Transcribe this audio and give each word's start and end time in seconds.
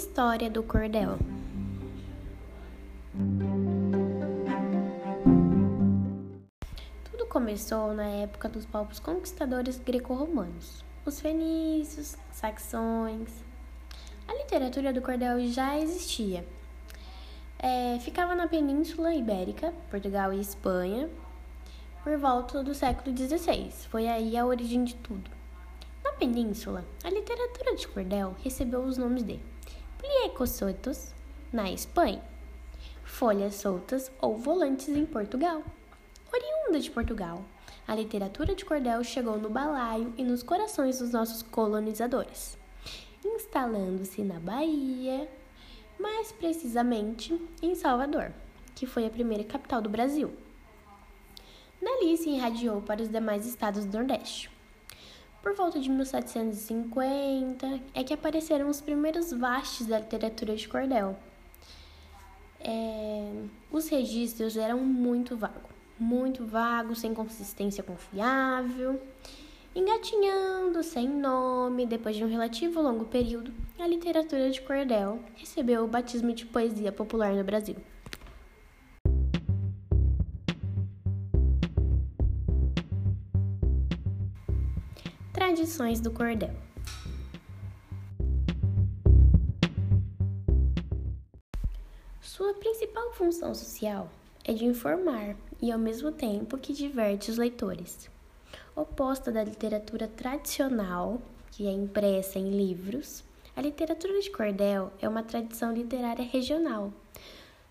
História 0.00 0.48
do 0.48 0.62
cordel. 0.62 1.18
Tudo 7.04 7.26
começou 7.26 7.92
na 7.92 8.06
época 8.06 8.48
dos 8.48 8.64
povos 8.64 8.98
conquistadores 8.98 9.78
greco-romanos, 9.78 10.82
os 11.04 11.20
fenícios, 11.20 12.16
saxões. 12.32 13.28
A 14.26 14.32
literatura 14.32 14.90
do 14.90 15.02
cordel 15.02 15.38
já 15.50 15.78
existia. 15.78 16.46
É, 17.58 17.98
ficava 17.98 18.34
na 18.34 18.48
Península 18.48 19.14
Ibérica, 19.14 19.70
Portugal 19.90 20.32
e 20.32 20.40
Espanha, 20.40 21.10
por 22.02 22.16
volta 22.16 22.64
do 22.64 22.74
século 22.74 23.14
XVI. 23.14 23.70
Foi 23.90 24.08
aí 24.08 24.34
a 24.34 24.46
origem 24.46 24.82
de 24.82 24.94
tudo. 24.94 25.30
Na 26.02 26.12
península, 26.12 26.86
a 27.04 27.10
literatura 27.10 27.76
de 27.76 27.86
cordel 27.86 28.34
recebeu 28.42 28.80
os 28.80 28.96
nomes 28.96 29.22
de 29.22 29.38
pliecos 30.00 30.60
na 31.52 31.70
Espanha, 31.70 32.22
folhas 33.04 33.56
soltas 33.56 34.10
ou 34.20 34.36
volantes 34.36 34.88
em 34.88 35.04
Portugal. 35.04 35.62
Oriunda 36.32 36.80
de 36.80 36.90
Portugal, 36.90 37.44
a 37.86 37.94
literatura 37.94 38.54
de 38.54 38.64
cordel 38.64 39.04
chegou 39.04 39.36
no 39.38 39.50
balaio 39.50 40.14
e 40.16 40.24
nos 40.24 40.42
corações 40.42 41.00
dos 41.00 41.10
nossos 41.10 41.42
colonizadores, 41.42 42.56
instalando-se 43.24 44.22
na 44.22 44.40
Bahia, 44.40 45.28
mais 45.98 46.32
precisamente 46.32 47.38
em 47.60 47.74
Salvador, 47.74 48.32
que 48.74 48.86
foi 48.86 49.06
a 49.06 49.10
primeira 49.10 49.44
capital 49.44 49.82
do 49.82 49.90
Brasil. 49.90 50.32
Dali 51.82 52.16
se 52.16 52.30
irradiou 52.30 52.80
para 52.80 53.02
os 53.02 53.08
demais 53.08 53.46
estados 53.46 53.84
do 53.84 53.98
Nordeste. 53.98 54.50
Por 55.42 55.54
volta 55.54 55.80
de 55.80 55.88
1750 55.88 57.80
é 57.94 58.04
que 58.04 58.12
apareceram 58.12 58.68
os 58.68 58.80
primeiros 58.80 59.32
vastes 59.32 59.86
da 59.86 59.98
literatura 59.98 60.54
de 60.54 60.68
cordel. 60.68 61.16
É, 62.60 63.32
os 63.70 63.88
registros 63.88 64.58
eram 64.58 64.78
muito 64.80 65.36
vagos, 65.36 65.70
muito 65.98 66.44
vagos, 66.44 67.00
sem 67.00 67.14
consistência 67.14 67.82
confiável, 67.82 69.00
engatinhando, 69.74 70.82
sem 70.82 71.08
nome. 71.08 71.86
Depois 71.86 72.16
de 72.16 72.22
um 72.22 72.28
relativo 72.28 72.82
longo 72.82 73.06
período, 73.06 73.50
a 73.78 73.86
literatura 73.86 74.50
de 74.50 74.60
cordel 74.60 75.20
recebeu 75.36 75.84
o 75.84 75.88
batismo 75.88 76.34
de 76.34 76.44
poesia 76.44 76.92
popular 76.92 77.32
no 77.32 77.42
Brasil. 77.42 77.76
Tradições 85.32 86.00
do 86.00 86.10
cordel. 86.10 86.50
Sua 92.20 92.52
principal 92.54 93.12
função 93.12 93.54
social 93.54 94.10
é 94.44 94.52
de 94.52 94.64
informar 94.64 95.36
e, 95.62 95.70
ao 95.70 95.78
mesmo 95.78 96.10
tempo, 96.10 96.58
que 96.58 96.72
diverte 96.72 97.30
os 97.30 97.38
leitores. 97.38 98.10
Oposta 98.74 99.30
da 99.30 99.44
literatura 99.44 100.08
tradicional, 100.08 101.22
que 101.52 101.68
é 101.68 101.70
impressa 101.70 102.40
em 102.40 102.50
livros, 102.50 103.22
a 103.54 103.60
literatura 103.60 104.20
de 104.20 104.30
cordel 104.30 104.92
é 105.00 105.08
uma 105.08 105.22
tradição 105.22 105.72
literária 105.72 106.24
regional. 106.24 106.92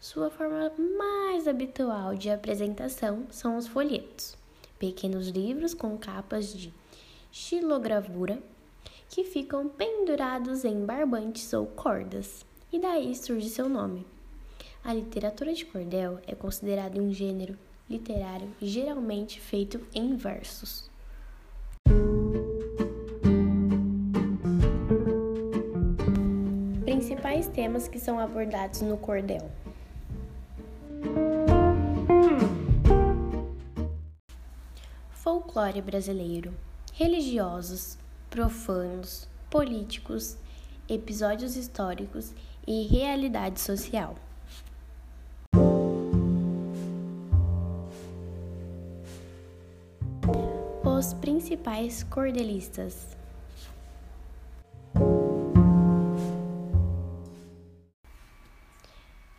Sua 0.00 0.28
forma 0.28 0.72
mais 0.98 1.46
habitual 1.46 2.16
de 2.16 2.30
apresentação 2.30 3.26
são 3.30 3.56
os 3.56 3.68
folhetos, 3.68 4.36
pequenos 4.76 5.28
livros 5.28 5.72
com 5.72 5.96
capas 5.96 6.52
de 6.52 6.72
xilogravura 7.36 8.38
que 9.08 9.24
ficam 9.24 9.68
pendurados 9.68 10.64
em 10.64 10.86
barbantes 10.86 11.52
ou 11.52 11.66
cordas, 11.66 12.46
e 12.72 12.78
daí 12.78 13.12
surge 13.16 13.50
seu 13.50 13.68
nome. 13.68 14.06
A 14.84 14.94
literatura 14.94 15.52
de 15.52 15.64
cordel 15.64 16.20
é 16.28 16.34
considerada 16.36 17.00
um 17.00 17.12
gênero 17.12 17.58
literário 17.90 18.48
geralmente 18.62 19.40
feito 19.40 19.84
em 19.92 20.14
versos. 20.14 20.88
Principais 26.84 27.48
temas 27.48 27.88
que 27.88 27.98
são 27.98 28.20
abordados 28.20 28.80
no 28.80 28.96
cordel. 28.96 29.50
Folclore 35.10 35.82
brasileiro 35.82 36.54
religiosos, 36.96 37.98
profanos, 38.30 39.28
políticos, 39.50 40.36
episódios 40.88 41.56
históricos 41.56 42.32
e 42.64 42.86
realidade 42.86 43.60
social. 43.60 44.14
Os 50.84 51.12
principais 51.14 52.04
cordelistas. 52.04 53.16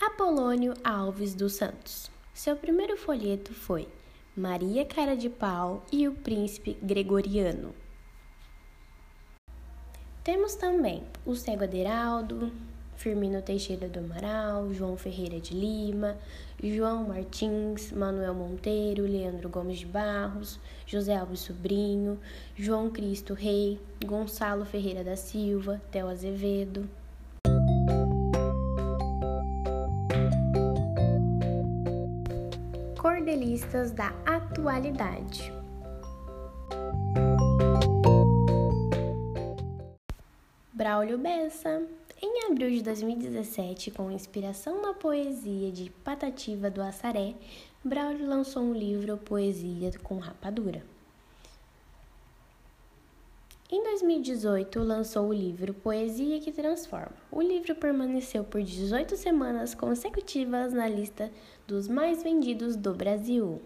Apolônio 0.00 0.74
Alves 0.82 1.32
dos 1.32 1.52
Santos. 1.52 2.10
Seu 2.34 2.56
primeiro 2.56 2.96
folheto 2.96 3.54
foi 3.54 3.86
Maria 4.38 4.84
Cara 4.84 5.16
de 5.16 5.30
Pau 5.30 5.82
e 5.90 6.06
o 6.06 6.12
Príncipe 6.12 6.76
Gregoriano. 6.82 7.74
Temos 10.22 10.54
também 10.56 11.04
o 11.24 11.34
Cego 11.34 11.64
Aderaldo, 11.64 12.52
Firmino 12.96 13.40
Teixeira 13.40 13.88
do 13.88 13.98
Amaral, 13.98 14.74
João 14.74 14.94
Ferreira 14.94 15.40
de 15.40 15.54
Lima, 15.54 16.18
João 16.62 17.04
Martins, 17.08 17.90
Manuel 17.92 18.34
Monteiro, 18.34 19.04
Leandro 19.04 19.48
Gomes 19.48 19.78
de 19.78 19.86
Barros, 19.86 20.60
José 20.86 21.16
Alves 21.16 21.40
Sobrinho, 21.40 22.20
João 22.54 22.90
Cristo 22.90 23.32
Rei, 23.32 23.80
Gonçalo 24.04 24.66
Ferreira 24.66 25.02
da 25.02 25.16
Silva, 25.16 25.80
Theo 25.90 26.08
Azevedo. 26.08 26.86
Cordelistas 33.26 33.90
da 33.90 34.14
atualidade. 34.24 35.52
Braulio 40.72 41.18
Bessa. 41.18 41.82
Em 42.22 42.46
abril 42.46 42.70
de 42.70 42.82
2017, 42.84 43.90
com 43.90 44.12
inspiração 44.12 44.80
na 44.80 44.94
poesia 44.94 45.72
de 45.72 45.90
Patativa 46.04 46.70
do 46.70 46.80
Assaré, 46.80 47.34
Braulio 47.84 48.28
lançou 48.28 48.62
um 48.62 48.72
livro 48.72 49.16
Poesia 49.16 49.90
com 50.04 50.18
Rapadura. 50.18 50.95
Em 53.68 53.82
2018, 53.82 54.78
lançou 54.78 55.26
o 55.26 55.32
livro 55.32 55.74
Poesia 55.74 56.38
que 56.38 56.52
Transforma. 56.52 57.16
O 57.32 57.42
livro 57.42 57.74
permaneceu 57.74 58.44
por 58.44 58.62
18 58.62 59.16
semanas 59.16 59.74
consecutivas 59.74 60.72
na 60.72 60.86
lista 60.86 61.32
dos 61.66 61.88
mais 61.88 62.22
vendidos 62.22 62.76
do 62.76 62.94
Brasil. 62.94 63.60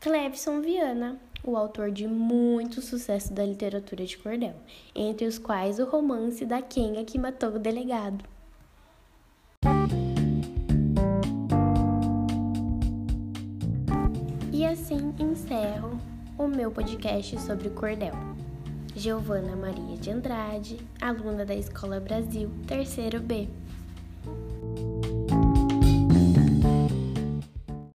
Clevson 0.00 0.60
Viana, 0.60 1.16
o 1.44 1.56
autor 1.56 1.92
de 1.92 2.08
muito 2.08 2.82
sucesso 2.82 3.32
da 3.32 3.46
literatura 3.46 4.04
de 4.04 4.18
cordel, 4.18 4.56
entre 4.96 5.28
os 5.28 5.38
quais 5.38 5.78
o 5.78 5.84
romance 5.84 6.44
da 6.44 6.60
Kenga 6.60 7.04
que 7.04 7.16
matou 7.16 7.50
o 7.50 7.58
delegado. 7.60 8.24
E 14.52 14.64
assim 14.64 15.14
encerro 15.20 16.00
o 16.36 16.48
meu 16.48 16.72
podcast 16.72 17.40
sobre 17.40 17.70
cordel. 17.70 18.33
Giovana 18.96 19.56
Maria 19.56 19.96
de 19.96 20.10
Andrade, 20.10 20.78
aluna 21.00 21.44
da 21.44 21.54
Escola 21.54 21.98
Brasil, 21.98 22.48
terceiro 22.64 23.20
B. 23.20 23.48